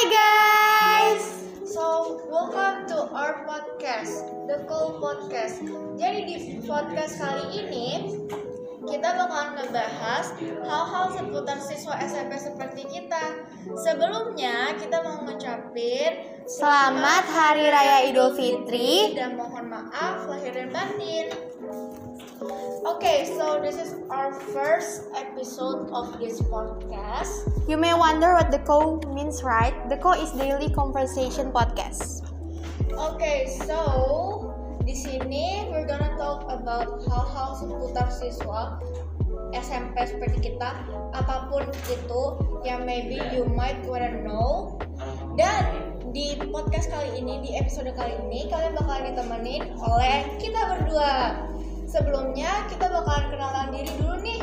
[0.00, 1.44] Hai guys.
[1.68, 5.60] So, welcome to our podcast, The Cool Podcast.
[6.00, 8.08] Jadi di podcast kali ini
[8.88, 13.44] kita bakalan ngebahas hal-hal seputar siswa SMP seperti kita.
[13.76, 19.12] Sebelumnya kita mau ngucapin Selamat Hari Raya Idul Fitri.
[19.12, 21.28] dan mohon maaf lahir dan batin.
[22.80, 27.44] Okay, so this is our first episode of this podcast.
[27.68, 29.76] You may wonder what the co means, right?
[29.92, 32.24] The co is daily conversation podcast.
[32.96, 34.48] Oke, so
[34.88, 38.80] di sini we're gonna talk about hal-hal seputar siswa
[39.52, 40.72] SMP seperti kita,
[41.12, 42.22] apa pun itu
[42.64, 44.80] yang maybe you might wanna know.
[45.36, 51.12] Dan di podcast kali ini, di episode kali ini, kalian bakalan ditemenin oleh kita berdua.
[51.90, 54.38] Sebelumnya kita bakalan kenalan diri dulu nih.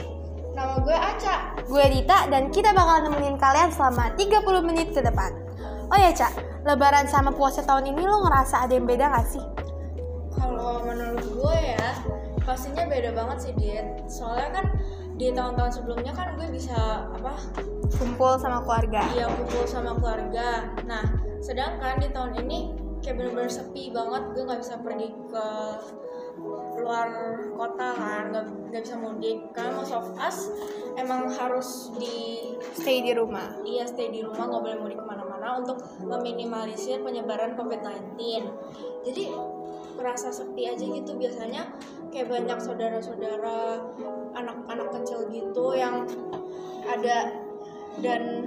[0.52, 1.36] Nama gue Aca.
[1.64, 5.32] Gue Dita dan kita bakal nemenin kalian selama 30 menit ke depan.
[5.88, 6.36] Oh ya, Cak.
[6.68, 9.46] Lebaran sama puasa tahun ini lo ngerasa ada yang beda gak sih?
[10.36, 11.96] Kalau menurut gue ya,
[12.44, 13.88] pastinya beda banget sih Dit.
[14.12, 14.66] Soalnya kan
[15.16, 17.40] di tahun-tahun sebelumnya kan gue bisa apa?
[17.96, 19.08] Kumpul sama keluarga.
[19.16, 20.68] Iya kumpul sama keluarga.
[20.84, 21.08] Nah,
[21.40, 22.60] sedangkan di tahun ini
[23.00, 24.36] kayak bener-bener sepi banget.
[24.36, 25.48] Gue nggak bisa pergi ke
[26.80, 27.10] luar
[27.58, 29.40] kota kan, nggak nggak bisa mudik.
[29.52, 30.54] Karena most of us
[30.98, 33.54] emang harus di Stay di rumah.
[33.62, 38.18] Iya stay di rumah nggak boleh mudik ke mana-mana untuk meminimalisir penyebaran COVID-19.
[39.06, 39.24] Jadi
[39.98, 41.74] merasa sepi aja gitu biasanya
[42.14, 43.82] kayak banyak saudara-saudara
[44.38, 46.06] anak-anak kecil gitu yang
[46.86, 47.34] ada
[48.02, 48.46] dan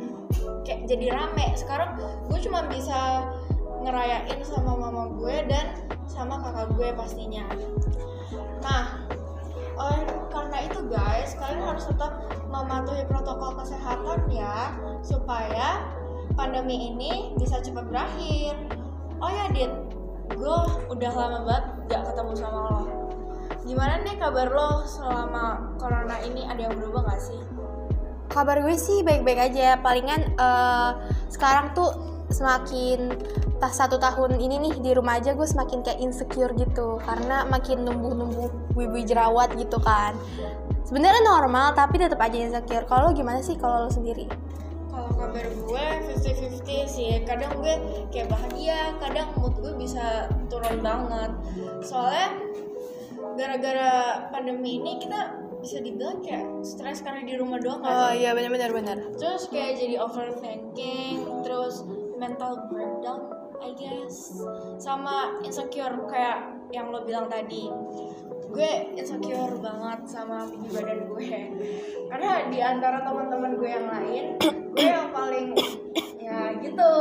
[0.62, 1.54] kayak jadi rame.
[1.58, 1.98] Sekarang
[2.30, 3.26] gue cuma bisa
[3.82, 5.74] ngerayain sama mama gue dan
[6.20, 7.48] sama kakak gue pastinya.
[8.60, 9.08] Nah,
[9.80, 12.12] oleh karena itu guys, kalian harus tetap
[12.52, 15.80] mematuhi protokol kesehatan ya supaya
[16.36, 18.52] pandemi ini bisa cepat berakhir.
[19.24, 19.72] Oh ya Dit,
[20.36, 20.56] gue
[20.92, 22.80] udah lama banget gak ketemu sama lo.
[23.64, 27.40] Gimana nih kabar lo selama corona ini ada yang berubah gak sih?
[28.28, 29.80] Kabar gue sih baik-baik aja.
[29.80, 30.90] Palingan eh,
[31.32, 33.12] sekarang tuh semakin
[33.60, 37.84] tas satu tahun ini nih di rumah aja gue semakin kayak insecure gitu karena makin
[37.84, 38.48] numbuh-numbuh
[38.78, 40.16] wibu jerawat gitu kan.
[40.86, 42.88] Sebenarnya normal tapi tetap aja insecure.
[42.88, 44.26] Kalau gimana sih kalau lo sendiri?
[44.90, 45.86] Kalau kabar gue
[46.18, 47.74] 50-50 sih Kadang gue
[48.10, 51.30] kayak bahagia Kadang mood gue bisa turun banget
[51.86, 52.34] Soalnya
[53.38, 58.24] Gara-gara pandemi ini kita bisa dibilang kayak stres karena di rumah doang gak sih?
[58.24, 58.96] iya benar-benar benar.
[59.14, 61.86] Terus kayak jadi overthinking Terus
[62.20, 64.40] mental breakdown I guess.
[64.80, 67.68] Sama insecure kayak yang lo bilang tadi.
[68.50, 71.32] Gue insecure banget sama tinggi badan gue.
[72.08, 74.24] Karena di antara teman-teman gue yang lain
[74.74, 75.54] Gue yang paling
[76.18, 76.92] ya gitu.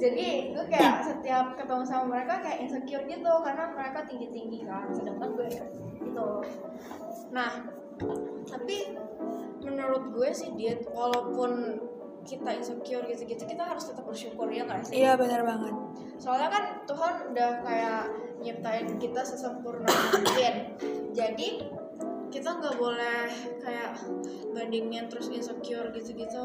[0.00, 5.32] Jadi gue kayak setiap ketemu sama mereka kayak insecure gitu Karena mereka tinggi-tinggi kan Sedangkan
[5.38, 5.48] gue
[6.02, 6.28] gitu.
[7.32, 7.52] Nah
[8.48, 8.96] tapi
[9.60, 11.76] menurut gue sih dia walaupun
[12.30, 15.02] kita insecure gitu-gitu kita harus tetap bersyukur ya nggak sih?
[15.02, 15.74] Iya benar banget.
[16.22, 18.02] Soalnya kan Tuhan udah kayak
[18.38, 20.54] nyiptain kita sesempurna mungkin.
[21.10, 21.66] Jadi
[22.30, 23.26] kita nggak boleh
[23.58, 23.98] kayak
[24.54, 26.44] bandingin terus insecure gitu-gitu.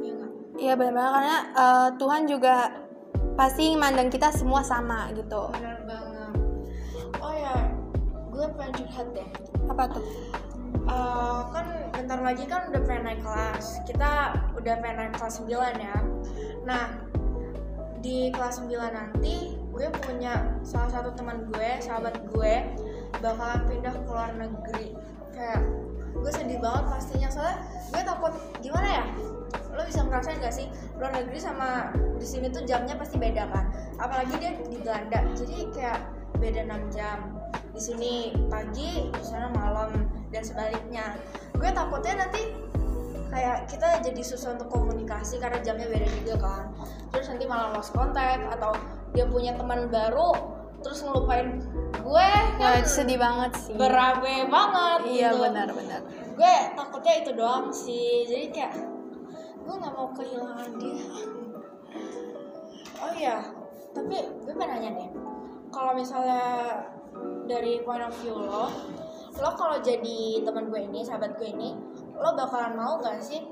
[0.00, 0.32] Iya nggak?
[0.56, 2.54] Iya benar banget karena eh, Tuhan juga
[3.36, 5.52] pasti mandang kita semua sama gitu.
[5.52, 6.32] Benar banget.
[7.20, 7.56] Oh ya,
[8.32, 9.28] gue pengen curhat deh.
[9.68, 10.04] Apa tuh?
[10.84, 13.80] Eh, kan bentar lagi kan udah pengen naik kelas.
[13.88, 15.96] Kita udah pengen naik kelas 9 ya.
[16.68, 16.84] Nah
[18.04, 22.54] di kelas 9 nanti gue punya salah satu teman gue sahabat gue
[23.24, 24.92] bakalan pindah ke luar negeri.
[25.32, 25.64] Kayak
[26.12, 27.28] gue sedih banget pastinya.
[27.32, 27.56] Soalnya
[27.88, 29.04] gue takut gimana ya?
[29.72, 30.68] Lo bisa ngerasain gak sih?
[31.00, 33.72] Luar negeri sama di sini tuh jamnya pasti beda kan?
[33.96, 35.24] Apalagi dia di Belanda.
[35.32, 36.04] Jadi kayak
[36.36, 37.40] beda 6 jam.
[37.72, 40.03] Di sini pagi di sana malam
[40.34, 41.14] dan sebaliknya
[41.54, 42.42] gue takutnya nanti
[43.30, 46.64] kayak kita jadi susah untuk komunikasi karena jamnya beda juga kan
[47.14, 48.74] terus nanti malah lost contact atau
[49.14, 50.34] dia punya teman baru
[50.82, 51.62] terus ngelupain
[51.94, 53.72] gue Wah, kan sedih banget sih.
[53.78, 55.40] berabe banget Iya gitu.
[55.48, 56.00] benar-benar.
[56.34, 58.72] gue takutnya itu doang sih jadi kayak
[59.64, 61.06] gue nggak mau kehilangan dia
[63.00, 63.38] oh iya
[63.94, 65.08] tapi gue pengen nanya nih
[65.70, 66.42] kalau misalnya
[67.48, 68.68] dari point of view lo
[69.40, 71.74] lo kalau jadi teman gue ini sahabat gue ini
[72.14, 73.42] lo bakalan mau gak sih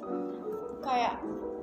[0.83, 1.19] kayak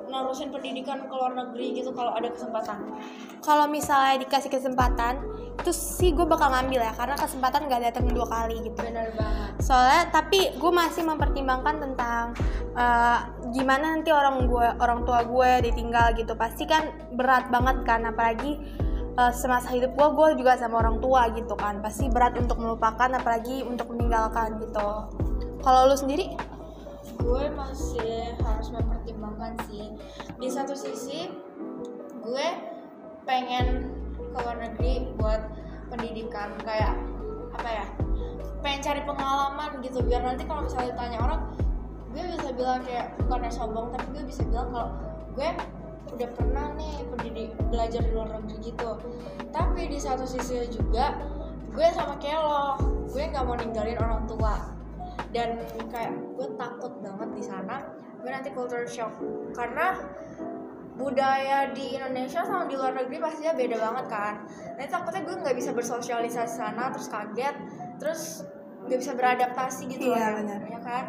[0.10, 2.98] nerusin pendidikan ke luar negeri gitu kalau ada kesempatan?
[3.46, 5.22] Kalau misalnya dikasih kesempatan
[5.60, 8.80] itu sih gue bakal ngambil ya karena kesempatan nggak datang dua kali gitu.
[8.80, 9.50] Benar banget.
[9.62, 12.34] Soalnya tapi gue masih mempertimbangkan tentang
[12.74, 13.20] uh,
[13.54, 16.34] gimana nanti orang gue orang tua gue ditinggal gitu.
[16.34, 18.58] Pasti kan berat banget kan apalagi
[19.20, 21.84] uh, semasa hidup gue gue juga sama orang tua gitu kan.
[21.84, 24.88] Pasti berat untuk melupakan apalagi untuk meninggalkan gitu.
[25.60, 26.40] Kalau lu sendiri?
[27.20, 29.92] Gue masih harus mempertimbangkan sih.
[30.40, 31.28] Di satu sisi
[32.24, 32.48] gue
[33.28, 35.42] pengen ke luar negeri buat
[35.92, 36.56] pendidikan.
[36.64, 36.96] Kayak
[37.60, 37.86] apa ya
[38.64, 40.00] pengen cari pengalaman gitu.
[40.08, 41.42] Biar nanti kalau misalnya ditanya orang
[42.10, 44.90] gue bisa bilang kayak bukannya sombong tapi gue bisa bilang kalau
[45.38, 45.50] gue
[46.10, 48.92] udah pernah nih pendidik belajar di luar negeri gitu.
[49.50, 51.16] Tapi di satu sisi juga
[51.70, 52.62] gue sama kayak lo
[53.10, 54.56] gue nggak mau ninggalin orang tua.
[55.30, 55.62] Dan
[55.94, 57.86] kayak gue takut banget di sana
[58.20, 59.14] gue nanti culture shock.
[59.54, 59.96] Karena
[61.00, 64.34] budaya di Indonesia sama di luar negeri pastinya beda banget kan.
[64.76, 67.56] Nanti takutnya gue nggak bisa bersosialisasi sana terus kaget
[68.00, 68.22] terus
[68.90, 70.60] nggak bisa beradaptasi gitu Iya, loh, benar.
[70.68, 71.04] ya kan?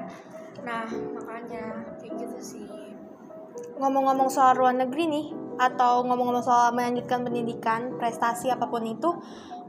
[0.62, 0.86] Nah
[1.16, 1.64] makanya
[1.98, 2.66] kayak gitu sih
[3.80, 9.08] ngomong-ngomong soal luar negeri nih atau ngomong-ngomong soal melanjutkan pendidikan prestasi apa pun itu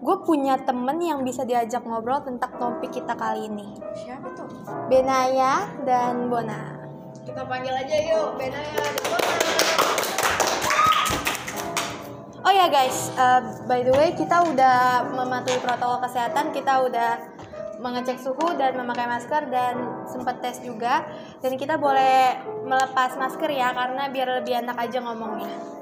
[0.04, 3.72] gue punya temen yang bisa diajak ngobrol tentang topik kita kali ini.
[3.96, 4.52] Siapa tuh?
[4.92, 6.84] Benaya dan Bona.
[7.24, 9.32] Kita panggil aja yuk Benaya dan Bona.
[12.42, 17.31] Oh ya guys, uh, by the way kita udah mematuhi protokol kesehatan, kita udah
[17.82, 21.02] mengecek suhu dan memakai masker dan sempat tes juga
[21.42, 25.81] dan kita boleh melepas masker ya karena biar lebih enak aja ngomongnya.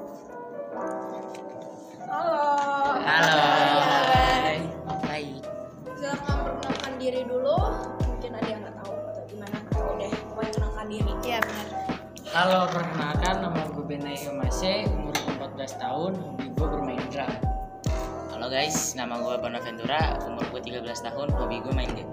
[18.70, 22.06] Guys, nama gue Bonaventura, umur gue 13 tahun, hobi gue main game.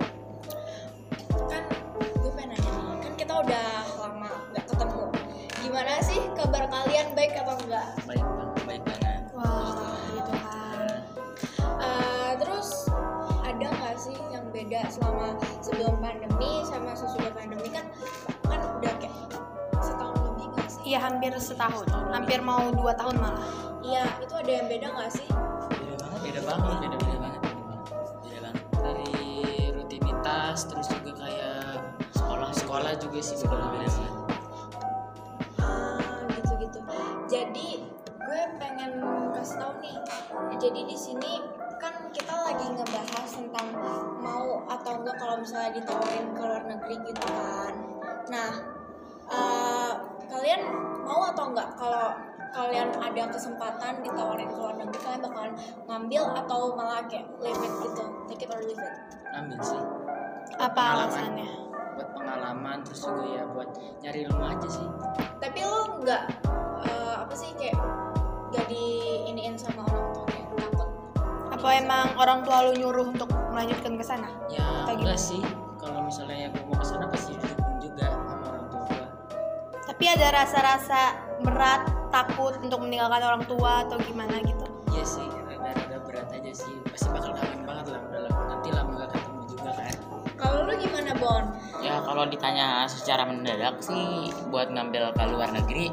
[1.46, 1.62] kan
[2.02, 3.68] gue pengen nanya nih kan kita udah
[4.02, 5.04] lama nggak ketemu
[5.62, 8.26] gimana sih kabar kalian baik atau enggak Baik,
[8.66, 9.22] baik banget.
[9.38, 10.90] Wah, gitu kan.
[11.62, 12.90] Eh, terus
[13.46, 17.86] ada nggak sih yang beda selama sebelum pandemi sama sesudah pandemi kan
[18.50, 19.14] kan udah kayak
[19.78, 23.46] setahun lebih nggak sih Iya hampir setahun, hampir mau dua tahun malah.
[23.86, 25.30] iya itu ada yang beda nggak sih
[26.28, 27.42] Beda banget, beda beda banget,
[28.20, 28.64] beda banget.
[28.76, 29.16] Dari
[29.72, 31.88] rutinitas, terus juga kayak
[32.28, 34.14] Sekolah, sekolah juga sih sekolah beda banget.
[35.64, 36.80] Ah, gitu-gitu.
[37.32, 37.70] Jadi
[38.20, 39.00] gue pengen
[39.32, 39.98] kasih tahu nih.
[40.60, 41.40] Jadi di sini
[41.80, 43.68] kan kita lagi ngebahas tentang
[44.20, 47.74] mau atau enggak kalau misalnya ditawarin ke luar negeri gitu kan.
[48.28, 48.52] Nah,
[49.32, 49.94] eh,
[50.28, 50.62] kalian
[51.08, 52.12] mau atau enggak kalau
[52.52, 55.54] kalian ada kesempatan ditawarin ke luar negeri kalian bakalan
[55.86, 58.96] ngambil atau malah kayak leave it gitu take it or leave it
[59.30, 59.78] Ambil sih.
[60.58, 60.96] Apa Pengalaman.
[60.98, 61.50] alasannya?
[61.94, 64.88] Buat pengalaman, terus juga ya buat nyari ilmu aja sih.
[65.38, 66.24] tapi lo nggak
[66.82, 67.78] eh, apa sih kayak
[68.50, 68.86] gak di
[69.28, 70.90] iniin sama orang tua kayak takut
[71.52, 74.30] Apa emang orang tua lu nyuruh untuk melanjutkan ke sana?
[74.48, 75.42] Ya Kayak enggak sih.
[75.78, 79.06] Kalau misalnya gue mau ke sana pasti didukung juga sama orang tua gue.
[79.86, 81.02] Tapi ada rasa-rasa
[81.40, 84.66] berat, takut untuk meninggalkan orang tua atau gimana gitu.
[84.90, 86.74] Iya sih, rada-rada berat aja sih.
[86.88, 88.00] Pasti bakal kangen banget lah.
[88.02, 89.94] Udah lama- nanti lama gak ketemu juga kan.
[90.38, 91.44] kalau lu gimana Bon
[91.78, 94.06] Ya kalau ditanya secara mendadak sih
[94.48, 95.90] buat ngambil ke luar negeri,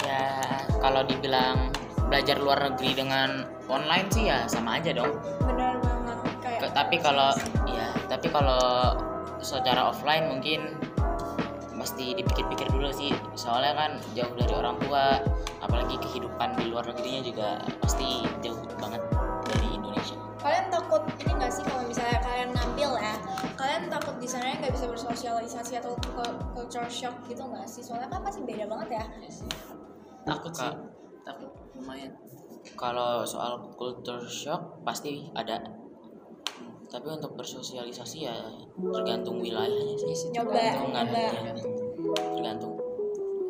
[0.00, 0.22] ya
[0.78, 1.68] kalau dibilang
[2.06, 5.12] belajar luar negeri dengan online sih ya sama aja dong.
[5.42, 7.30] benar banget kayak Ke- tapi kalau
[7.66, 8.94] ya tapi kalau
[9.38, 10.78] secara offline mungkin
[11.72, 13.12] mesti dipikir-pikir dulu sih
[13.46, 15.22] soalnya kan jauh dari orang tua
[15.62, 17.48] apalagi kehidupan di luar negerinya juga
[17.78, 18.98] pasti jauh banget
[19.46, 23.14] dari Indonesia kalian takut ini nggak sih kalau misalnya kalian ngambil ya
[23.54, 28.10] kalian takut di sana nggak bisa bersosialisasi atau cu- culture shock gitu nggak sih soalnya
[28.10, 29.04] kan pasti beda banget ya
[30.26, 30.66] Takut sih.
[30.66, 30.74] Kak.
[31.22, 32.10] Takut lumayan.
[32.74, 35.62] kalau soal culture shock pasti ada
[36.86, 38.34] tapi untuk bersosialisasi ya
[38.74, 41.18] tergantung wilayahnya sih Nyoba, tergantungan nyoba.
[41.18, 41.30] ya.
[42.34, 42.74] tergantung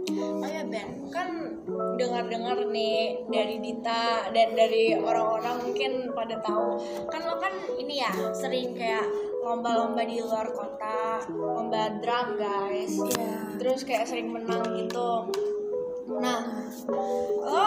[0.07, 1.29] Oh ya Ben, kan
[1.99, 6.79] dengar-dengar nih dari Dita dan dari orang-orang mungkin pada tahu
[7.11, 9.03] kan lo kan ini ya sering kayak
[9.43, 13.59] lomba-lomba di luar kota, lomba drum guys, Iya.
[13.59, 15.31] terus kayak sering menang gitu.
[16.19, 16.71] Nah,
[17.43, 17.67] lo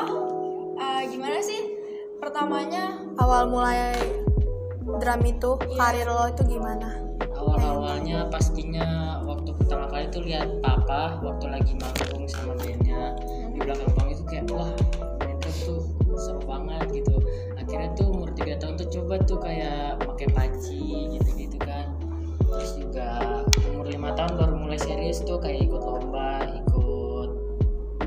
[0.80, 1.76] eh, gimana sih
[2.20, 3.00] pertamanya?
[3.20, 3.96] Awal mulai
[5.00, 7.00] drum itu, karir lo itu gimana?
[7.36, 9.20] Awal-awalnya pastinya
[9.70, 13.14] pertama kali tuh lihat papa waktu lagi manggung sama bandnya
[13.54, 17.22] di belakang panggung itu kayak wah drum tuh seru banget gitu.
[17.54, 21.86] Akhirnya tuh umur tiga tahun tuh coba tuh kayak pakai panci gitu gitu kan.
[22.50, 23.22] Terus juga
[23.70, 27.30] umur lima tahun baru mulai serius tuh kayak ikut lomba ikut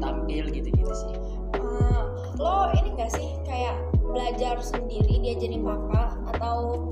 [0.02, 1.14] tampil gitu gitu sih.
[1.62, 2.02] Eh,
[2.42, 6.90] lo ini gak sih kayak belajar sendiri diajarin papa atau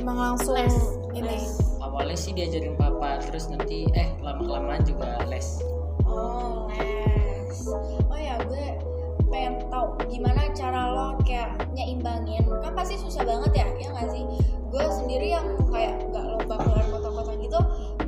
[0.00, 1.28] emang langsung Les, ini?
[1.28, 1.67] Les.
[1.98, 5.58] Awalnya sih diajarin papa terus nanti eh lama kelamaan juga les.
[6.06, 7.58] Oh les.
[8.06, 8.78] Oh ya gue
[9.26, 12.46] pengen tahu gimana cara lo kayak nyeimbangin.
[12.62, 14.22] Kan pasti susah banget ya ya nggak sih?
[14.70, 17.58] Gue sendiri yang kayak nggak lomba keluar kota-kota gitu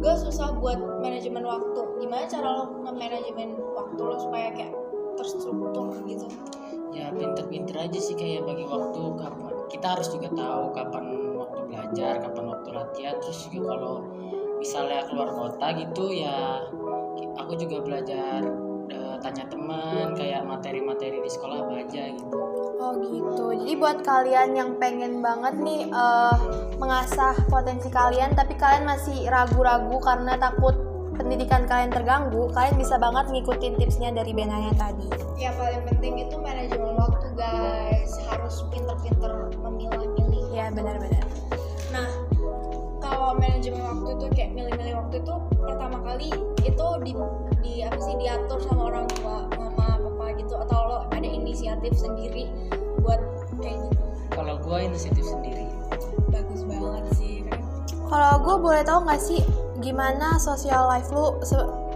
[0.00, 1.82] gue susah buat manajemen waktu.
[1.98, 4.72] Gimana cara lo nge-manajemen waktu lo supaya kayak
[5.18, 6.30] terstruktur gitu?
[6.94, 9.52] Ya pinter-pinter aja sih kayak bagi waktu kapan.
[9.66, 11.04] Kita harus juga tahu kapan
[11.90, 13.94] belajar kapan waktu latihan terus juga kalau
[14.62, 16.62] misalnya keluar kota gitu ya
[17.34, 18.46] aku juga belajar
[18.86, 22.38] eh, tanya teman kayak materi-materi di sekolah apa aja gitu
[22.80, 23.52] Oh gitu.
[23.60, 26.36] Jadi buat kalian yang pengen banget nih eh,
[26.78, 30.72] mengasah potensi kalian tapi kalian masih ragu-ragu karena takut
[31.12, 35.04] pendidikan kalian terganggu, kalian bisa banget ngikutin tipsnya dari Benaya tadi.
[35.36, 41.24] ya paling penting itu manajemen waktu guys harus pinter-pinter memilah-milih Ya benar-benar.
[43.30, 46.34] Kalau manajemen waktu itu kayak milih-milih waktu itu pertama kali
[46.66, 47.12] itu di,
[47.62, 52.50] di apa sih diatur sama orang tua, mama, papa gitu atau lo ada inisiatif sendiri
[52.98, 53.22] buat
[53.62, 54.02] kayak gitu.
[54.34, 55.70] kalau gua inisiatif sendiri
[56.26, 57.46] Bagus banget sih.
[57.46, 57.62] kan?
[58.10, 59.46] Kalau gue boleh tahu nggak sih
[59.78, 61.38] gimana social life lu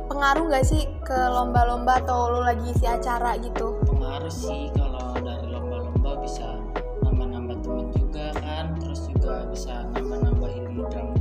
[0.07, 3.75] pengaruh nggak sih ke lomba-lomba atau lu lagi isi acara gitu?
[3.91, 6.63] pengaruh sih kalau dari lomba-lomba bisa
[7.03, 11.14] nambah-nambah temen juga kan terus juga bisa nambah-nambah ilmu juga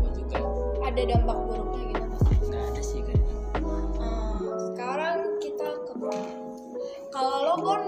[0.94, 2.06] Ada dampak buruknya gitu.
[2.54, 3.34] nggak ada sih kayaknya
[3.98, 4.38] Hmm,
[4.70, 6.22] sekarang kita ke Bon.
[7.10, 7.82] Kalau lo Bon,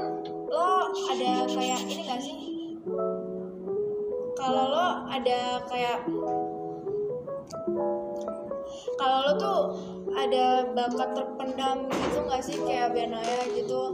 [0.50, 2.38] lo ada kayak ini gak sih?
[4.34, 6.00] Kalau lo ada kayak
[8.98, 9.60] kalau lo tuh
[10.18, 13.94] ada bakat terpendam gitu gak sih kayak Benaya gitu?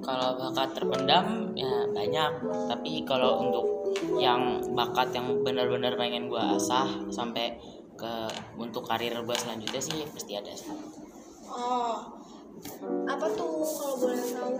[0.00, 2.32] kalau bakat terpendam ya banyak
[2.66, 3.66] tapi kalau untuk
[4.16, 7.60] yang bakat yang benar-benar pengen gua asah sampai
[8.00, 8.14] ke
[8.56, 10.72] untuk karir gua selanjutnya sih pasti ada sih
[11.46, 12.06] Oh,
[13.04, 14.54] apa tuh kalau boleh tahu?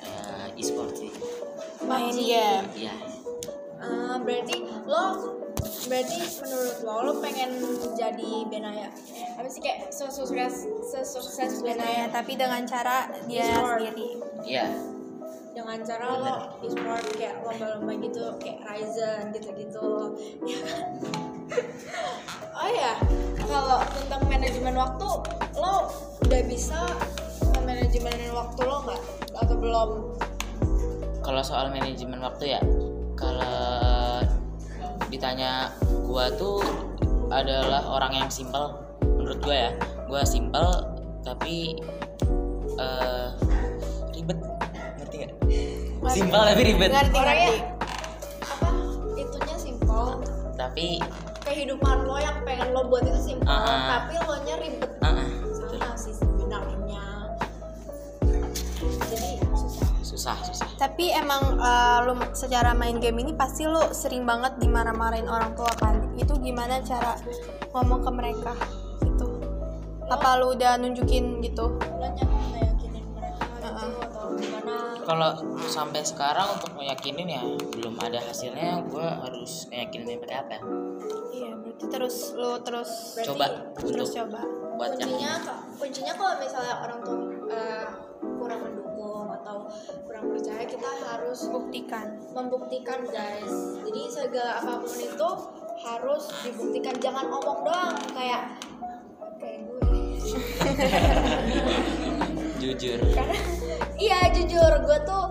[0.00, 1.12] Eh, e-sport sih
[1.82, 2.20] Main PUBG.
[2.26, 2.66] game.
[2.76, 2.94] iya
[3.78, 5.04] Ah, berarti lo
[5.86, 7.50] berarti menurut lo lo pengen
[7.94, 8.92] jadi Benaya
[9.32, 13.80] apa sih kayak sesukses sesukses Benaya Benaya tapi dengan cara dia E-sport.
[13.80, 14.08] sendiri.
[14.42, 14.66] iya
[15.50, 19.88] dengan cara lo e-sport kayak lomba-lomba gitu kayak Ryzen gitu-gitu
[20.42, 20.84] ya kan
[22.60, 22.92] oh ya
[23.40, 25.08] kalau tentang manajemen waktu
[25.56, 25.88] lo
[26.28, 26.84] udah bisa
[27.64, 29.02] manajemen waktu lo nggak?
[29.40, 29.90] Atau belum?
[31.24, 32.60] Kalau soal manajemen waktu ya
[33.16, 34.22] kalau
[35.08, 35.74] ditanya
[36.06, 36.62] gua tuh
[37.32, 39.72] adalah orang yang simple menurut gua ya.
[40.06, 40.68] Gua simple
[41.24, 41.80] tapi
[42.76, 43.28] eh
[44.14, 44.38] ribet.
[45.00, 45.32] Ngerti gak?
[46.00, 46.12] Ngerti.
[46.12, 46.90] simple tapi ribet.
[46.92, 47.60] Ngerti orangnya ngerti.
[48.44, 48.70] apa?
[49.16, 50.08] Itunya simple
[50.54, 50.88] tapi
[51.50, 53.82] kehidupan lo yang pengen lo buat itu simple Ah, ah.
[53.98, 55.26] tapi lo nya ribet ah, ah,
[55.66, 57.02] sama sih sebenarnya
[59.10, 64.24] jadi susah susah susah Tapi emang eh, lu secara main game ini pasti lu sering
[64.24, 66.08] banget dimarah-marahin orang tua kan?
[66.16, 67.20] Itu gimana cara
[67.76, 68.54] ngomong ke mereka
[69.04, 69.28] gitu?
[70.08, 71.76] Apa lu udah nunjukin gitu?
[71.76, 72.24] lo nya
[72.64, 73.92] yakinin mereka gitu Uh-uh.
[74.08, 74.74] atau gimana
[75.10, 75.34] kalau
[75.66, 77.42] sampai sekarang untuk meyakinin ya
[77.74, 80.62] belum ada hasilnya gue harus meyakinin pakai apa ya?
[81.34, 84.40] Iya, berarti terus lu terus Berarti coba terus untuk coba.
[84.78, 85.32] buat kuncinya
[85.74, 87.18] kuncinya kalau misalnya orang tua
[87.50, 87.86] eh,
[88.38, 89.66] kurang mendukung atau
[90.06, 92.06] kurang percaya kita harus Buktikan.
[92.30, 95.28] membuktikan guys jadi segala apa pun itu
[95.80, 98.54] harus dibuktikan jangan ngomong doang kayak
[99.42, 99.90] kayak gue
[102.62, 103.38] jujur karena
[104.00, 105.28] iya jujur gue tuh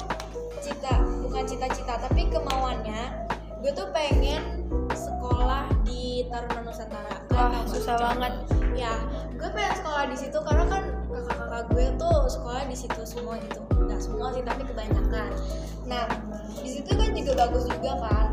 [0.61, 3.25] cita bukan cita-cita tapi kemauannya
[3.59, 7.15] gue tuh pengen sekolah di Taruna Nusantara.
[7.35, 8.33] Wah, susah banget.
[8.77, 8.95] ya
[9.35, 13.59] gue pengen sekolah di situ karena kan kakak-kakak gue tuh sekolah di situ semua gitu.
[13.75, 15.29] Nggak semua sih tapi kebanyakan.
[15.89, 16.05] Nah
[16.61, 18.27] di situ kan juga bagus juga kan.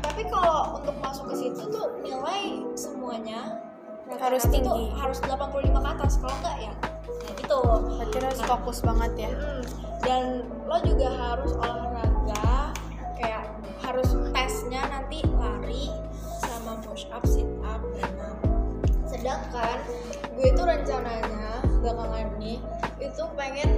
[0.00, 3.58] Tapi kalau untuk masuk ke situ tuh nilai semuanya
[4.20, 4.92] Harus tuh tinggi.
[4.92, 6.72] harus 85 ke atas kalau enggak ya
[7.52, 9.32] ya gitu Berarti harus fokus banget ya.
[9.32, 9.62] Mm,
[10.02, 10.22] dan
[10.66, 12.72] lo juga harus olahraga
[13.20, 13.44] kayak
[13.84, 15.92] harus tesnya nanti lari
[16.42, 18.38] sama push up sit up berenang
[19.06, 19.78] sedangkan
[20.34, 22.58] gue itu rencananya belakangan ini
[22.98, 23.70] itu pengen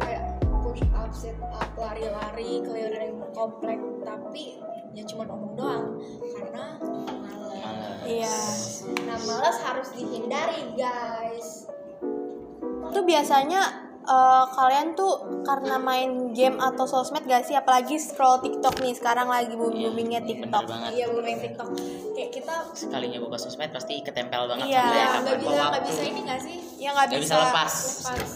[0.00, 4.64] kayak push up sit up lari-lari keliling komplek tapi
[4.96, 5.86] ya cuma ngomong doang
[6.40, 6.66] karena
[7.60, 8.08] Malas.
[8.08, 8.38] Iya.
[9.04, 11.68] nah malas harus dihindari guys
[12.90, 13.62] Tuh biasanya
[14.02, 17.54] eh, kalian tuh karena main game atau sosmed gak sih?
[17.54, 20.64] Apalagi scroll TikTok nih sekarang lagi booming boomingnya Iya, bener TikTok.
[20.66, 21.68] banget iya booming tiktok
[22.12, 24.82] kayak kita sekalinya buka sosmed pasti ketempel banget Iya.
[24.82, 27.20] sama ya nggak bisa bawa nggak bisa ini nggak sih Ya nggak bisa.
[27.20, 28.30] bisa lepas lepas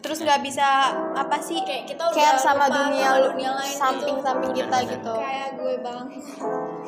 [0.00, 0.68] Terus nggak bisa
[1.12, 1.60] apa sih?
[1.60, 4.94] kayak kita udah care sama lupa dunia, dunia lain samping-samping kita Bener-bener.
[4.96, 5.14] gitu.
[5.14, 6.04] kayak gue bang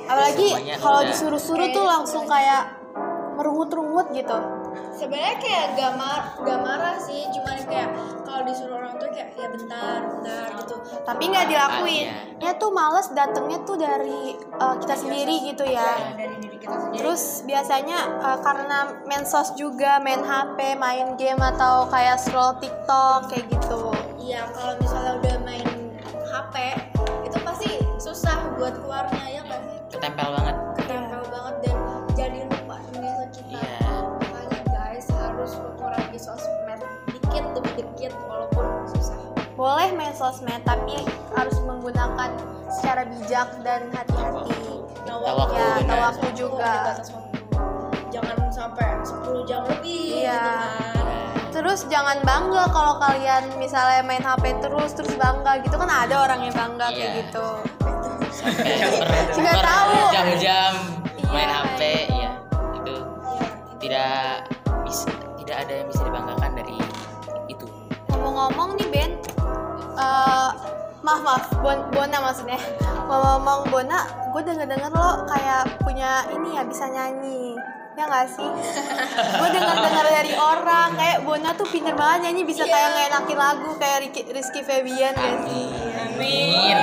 [0.02, 2.73] Apalagi kalau disuruh-suruh tuh langsung kayak
[3.35, 4.37] merungut-rungut gitu.
[5.03, 7.91] Sebenarnya kayak gak, mar gak marah sih cuman kayak
[8.23, 12.07] kalau disuruh orang tuh kayak ya bentar bentar gitu Tapi nggak dilakuin.
[12.39, 16.15] Ya tuh males datangnya tuh dari uh, kita sendiri gitu ya.
[16.15, 21.43] Dari diri kita sendiri Terus biasanya uh, karena main sos juga, main HP, main game
[21.43, 23.91] atau kayak scroll TikTok kayak gitu.
[24.23, 25.67] iya kalau misalnya udah main
[26.31, 26.55] HP
[27.27, 30.57] itu pasti susah buat keluarnya ya banget ketempel banget
[37.75, 39.17] dikit walaupun susah
[39.52, 40.97] Boleh main sosmed tapi
[41.31, 42.33] harus menggunakan
[42.71, 44.81] secara bijak dan hati-hati.
[45.05, 46.73] Nah, Tahu waktu, Ya, waktu juga.
[48.09, 50.33] jangan sampai 10 jam lebih Iya.
[50.33, 51.05] gitu kan
[51.52, 56.41] Terus jangan bangga kalau kalian misalnya main HP terus terus bangga gitu kan ada orang
[56.43, 57.21] yang bangga kayak Iya.
[57.23, 57.47] gitu.
[58.33, 58.73] sampai
[59.37, 59.93] Nggak tahu.
[60.11, 60.73] jam-jam
[61.29, 61.61] main Iya.
[61.61, 62.31] HP ya
[62.75, 63.49] itu Iya.
[63.79, 64.17] tidak
[64.83, 66.42] bisa tidak ada yang bisa dibanggakan itu
[68.43, 69.11] Ngomong-ngomong nih Ben,
[70.03, 70.51] eh,
[70.99, 72.59] maaf maaf bon, Bona maksudnya.
[73.07, 74.03] Ngomong-ngomong Bona,
[74.35, 77.55] gue denger denger lo kayak punya ini ya bisa nyanyi.
[77.95, 78.43] Ya gak sih?
[79.39, 83.71] gue denger denger dari orang kayak Bona tuh pinter banget nyanyi bisa kayak ngeenakin lagu
[83.79, 85.71] kayak Ricky, Rizky Febian gak sih?
[86.03, 86.75] amin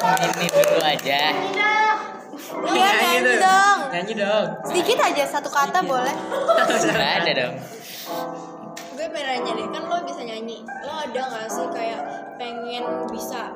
[0.00, 1.20] amin dulu aja
[2.72, 3.78] Iya nyanyi dong.
[3.92, 4.46] Nyanyi dong.
[4.64, 6.14] Sedikit aja satu kata boleh.
[6.88, 7.54] nggak ada dong
[9.06, 10.58] gue pengen nanya deh kan lo bisa nyanyi.
[10.82, 12.00] Lo ada nggak sih kayak
[12.42, 12.84] pengen
[13.14, 13.54] bisa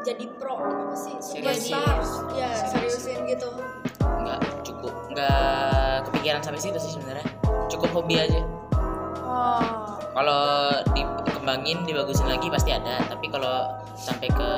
[0.00, 1.12] jadi pro apa sih?
[1.20, 2.00] Superstar?
[2.32, 3.52] Ya seriusin gitu.
[4.00, 4.96] Nggak cukup.
[5.12, 7.28] Nggak kepikiran sampai situ sih sebenarnya.
[7.68, 8.40] Cukup hobi aja.
[9.32, 9.96] Oh.
[10.12, 12.96] kalau dikembangin dibagusin lagi pasti ada.
[13.12, 14.50] Tapi kalau sampai ke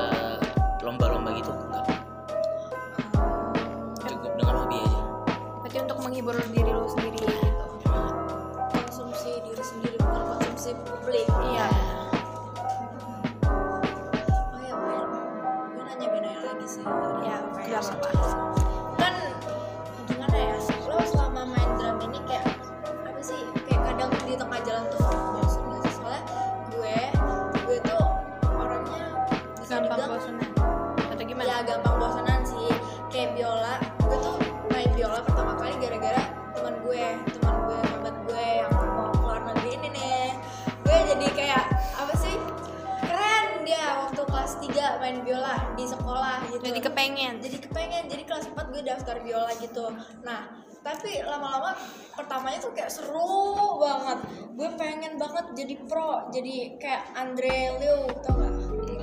[51.65, 51.81] lama-lama
[52.15, 53.41] pertamanya tuh kayak seru
[53.75, 54.19] banget
[54.55, 58.53] gue pengen banget jadi pro jadi kayak Andre Liu tau gak?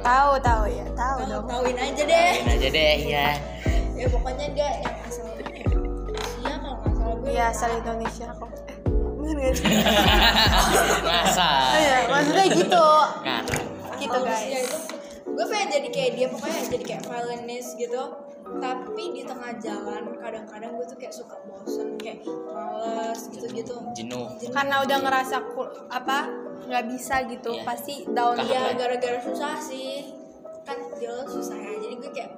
[0.02, 1.46] Tahu tahu ya, tahu Tahu dong.
[1.46, 3.30] tauin aja deh Main aja deh ya
[4.00, 8.50] ya pokoknya dia yang asal Asia kalau nggak salah gue Iya, asal Indonesia kok.
[8.62, 8.78] Eh,
[11.04, 12.86] masa Oh iya, maksudnya gitu.
[13.22, 13.44] kan
[13.96, 14.46] Gitu guys.
[14.48, 14.78] itu
[15.28, 18.02] gue pengen jadi kayak dia pokoknya jadi kayak violinist gitu
[18.60, 24.82] tapi di tengah jalan kadang-kadang gue tuh kayak suka bosen kayak males gitu-gitu jenuh Karena
[24.82, 25.36] udah ngerasa
[25.88, 26.18] apa
[26.62, 27.64] nggak bisa gitu, Iya.
[27.66, 28.74] pasti down ya.
[28.76, 30.14] gara-gara susah sih
[30.62, 32.32] kan biola susah ya jadi gue kayak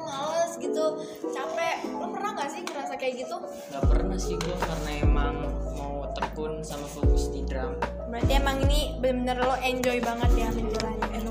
[0.00, 0.84] males gitu
[1.28, 3.36] capek lo pernah gak sih ngerasa kayak gitu
[3.68, 5.34] Gak pernah sih gue karena emang
[5.74, 7.76] mau tekun sama fokus di drum.
[8.08, 11.27] Berarti emang ini bener-bener lo enjoy banget ya menjalani.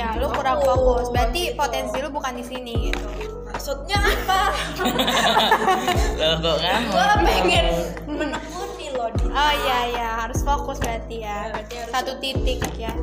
[0.00, 1.12] Iya, lo kurang fokus.
[1.12, 3.04] Berarti potensi lo bukan di sini gitu.
[3.50, 4.54] maksudnya apa
[6.22, 7.66] lo kok kamu gue pengen
[8.08, 11.28] menekuni lo di Oh iya iya, harus fokus berarti ya.
[11.28, 12.94] Ya, berarti harus Satu titik ya.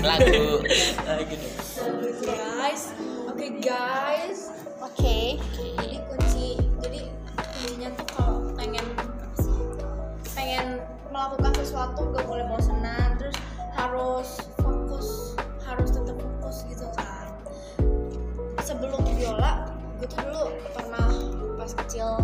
[0.00, 0.64] lagu
[1.28, 1.48] gitu.
[2.24, 2.94] guys
[3.28, 4.38] oke guys
[4.80, 5.36] Oke.
[5.52, 6.48] jadi kunci
[6.80, 7.00] jadi
[7.34, 8.86] kuncinya tuh kalau pengen
[10.32, 10.66] pengen
[11.10, 13.36] melakukan sesuatu gak boleh bosenan terus
[13.74, 14.28] harus
[18.74, 19.70] sebelum biola
[20.02, 21.06] gue tuh dulu pernah
[21.54, 22.18] pas kecil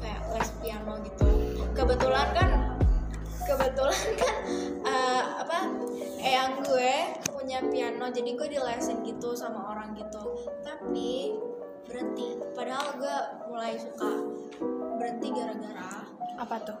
[0.00, 1.28] kayak les piano gitu.
[1.76, 2.50] Kebetulan kan
[3.44, 4.00] kebetulan
[6.26, 6.92] eyang gue
[7.28, 10.48] punya piano jadi gue dilesin gitu sama orang gitu.
[10.64, 11.36] Tapi
[11.84, 12.40] berhenti.
[12.56, 13.16] Padahal gue
[13.52, 14.10] mulai suka
[14.96, 16.08] berhenti gara-gara
[16.40, 16.80] Apa tuh?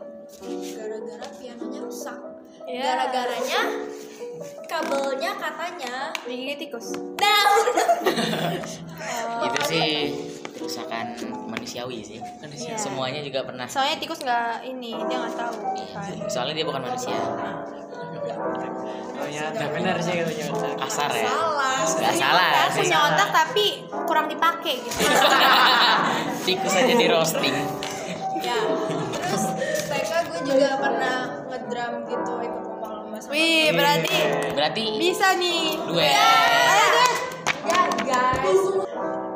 [0.74, 2.18] gara-gara pianonya rusak
[2.66, 2.82] Ya.
[2.82, 3.60] gara-garanya
[4.66, 6.98] kabelnya katanya Digigit tikus.
[7.16, 7.46] nah
[9.46, 9.88] itu sih
[10.52, 11.14] kerusakan
[11.46, 12.18] manusiawi sih
[12.56, 12.74] Iya.
[12.74, 15.54] semuanya juga pernah Soalnya tikus nggak ini, dia nggak tahu.
[15.76, 17.14] Iya, soalnya dia bukan manusia
[19.16, 20.72] Oh ya, udah benar sih katanya Ustaz.
[20.76, 23.66] kasar ya salah nggak salah Kan punya otak tapi
[24.04, 25.00] kurang dipakai gitu.
[26.46, 27.56] tikus aja di roasting
[28.38, 28.58] ya
[29.20, 29.44] terus
[29.86, 31.16] TK gue juga pernah
[31.66, 34.16] ngedrum gitu ikut lomba-lomba sama Wih, berarti
[34.54, 35.74] berarti bisa nih.
[35.82, 37.18] guys.
[37.66, 38.62] ya guys.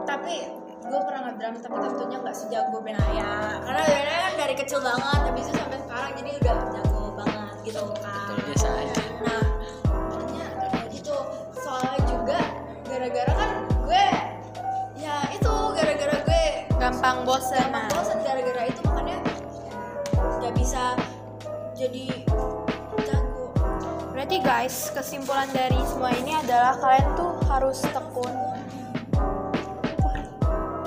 [0.06, 5.20] tapi gue pernah ngedrum tapi tentunya nggak sejago Benaya karena Benaya kan dari kecil banget
[5.26, 8.34] habis itu sampai sekarang jadi udah jago banget gitu kan.
[8.46, 9.02] Biasa aja.
[9.26, 9.42] nah
[9.90, 11.16] akhirnya kayak gitu.
[11.58, 12.38] Soalnya juga
[12.86, 13.50] gara-gara kan
[13.90, 14.06] gue
[15.02, 16.44] ya itu gara-gara gue
[16.78, 17.58] Gampang bosen.
[17.58, 19.18] gampang bosan gara-gara itu makanya
[20.14, 20.94] nggak bisa
[21.80, 22.12] jadi
[23.08, 23.56] jago.
[24.12, 28.34] Berarti guys, kesimpulan dari semua ini adalah kalian tuh harus tekun.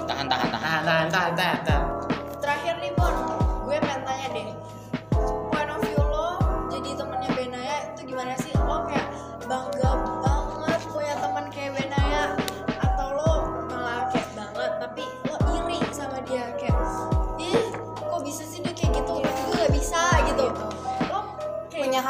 [0.06, 0.82] tahan tahan tahan.
[0.86, 1.34] Tahan, tahan, tahan,
[1.66, 1.93] tahan,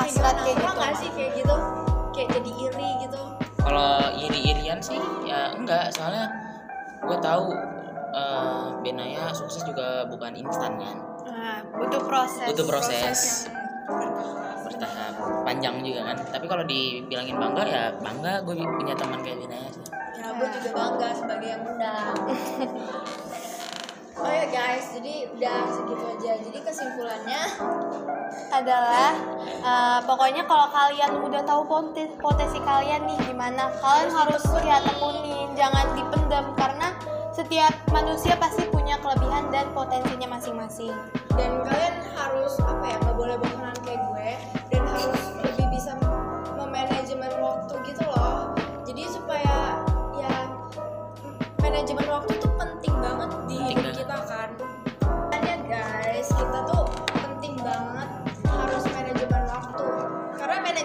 [0.04, 1.56] hasrat kayak gitu, nggak sih kayak gitu.
[2.13, 3.22] Kayak jadi iri gitu.
[3.63, 5.89] Kalau iri-irian sih ya enggak.
[5.96, 6.28] Soalnya
[7.04, 7.56] gue tahu
[8.13, 10.96] eh, Benaya sukses juga bukan instan kan?
[11.24, 12.46] Nah, butuh proses.
[12.52, 13.20] butuh proses
[13.88, 14.13] yang
[14.68, 15.13] bertahap.
[15.48, 16.18] Panjang juga kan?
[16.36, 18.44] Tapi kalau dibilangin bangga ya bangga.
[18.44, 19.86] Gue punya teman kayak Benaya sih.
[20.20, 22.16] Ya gue juga bangga sebagai yang undang
[24.13, 26.32] oh ya guys jadi udah segitu aja.
[26.45, 27.41] Jadi kesimpulannya
[28.54, 34.78] adalah eh, pokoknya kalau kalian udah tahu potensi, potensi kalian nih gimana kalian harus ya
[34.86, 36.93] tekunin jangan dipendam karena
[37.34, 40.93] setiap manusia pasti punya kelebihan dan potensinya masing-masing.
[41.34, 44.30] Dan kalian harus apa ya nggak boleh bohongan kayak gue
[44.69, 45.33] dan harus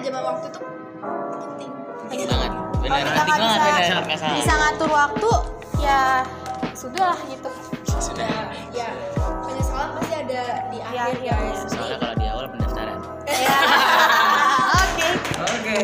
[0.08, 0.60] manajemen waktu itu
[1.38, 1.70] penting.
[2.08, 2.52] Penting banget.
[2.78, 2.88] Bener.
[2.88, 4.18] kalau kita penting nggak banget bisa bener.
[4.18, 5.30] salah bisa ngatur waktu
[5.78, 6.00] ya
[6.72, 7.50] sudah lah gitu.
[7.98, 8.28] Sudah.
[8.72, 8.88] Ya
[9.44, 11.60] penyesalan pasti ada di akhir akhir, guys.
[11.68, 12.98] soalnya kalau di awal pendaftaran.
[13.28, 13.58] Ya.
[14.88, 15.08] Oke.
[15.44, 15.78] Oke.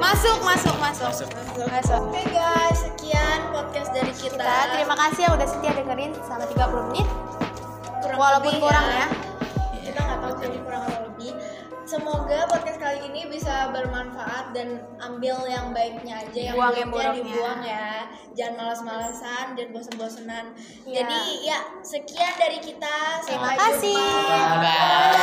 [0.00, 1.08] masuk masuk masuk.
[1.12, 1.28] Masuk.
[1.68, 2.00] masuk.
[2.08, 4.40] Oke guys, sekian podcast dari kita.
[4.40, 4.56] kita.
[4.72, 7.08] terima kasih ya udah setia dengerin selama 30 menit.
[8.00, 9.04] Kurang walaupun kurang ya.
[9.04, 9.06] ya.
[9.84, 11.05] Kita nggak tahu jadi kurang atau lebih.
[11.86, 17.14] Semoga podcast kali ini bisa bermanfaat dan ambil yang baiknya aja, yang Buang yang buruknya
[17.14, 17.90] dibuang ya.
[18.34, 20.50] Jangan malas-malasan dan bosan-bosanan.
[20.82, 21.06] Iya.
[21.06, 23.22] Jadi ya sekian dari kita.
[23.22, 23.94] Terima Sampai kasih.
[24.02, 24.58] jumpa.
[24.58, 25.16] bye